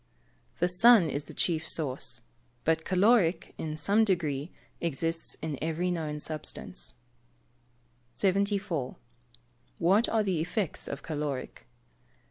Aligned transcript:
_The 0.59 0.67
sun 0.67 1.11
is 1.11 1.29
its 1.29 1.39
chief 1.43 1.67
source. 1.67 2.21
But 2.63 2.85
caloric, 2.85 3.53
in 3.59 3.77
some 3.77 4.03
degree, 4.03 4.49
exists 4.81 5.37
in 5.43 5.59
every 5.61 5.91
known 5.91 6.19
substance. 6.19 6.95
74. 8.15 8.95
_What 9.79 10.11
are 10.11 10.23
the 10.23 10.41
effects 10.41 10.87
of 10.87 11.03
caloric? 11.03 11.67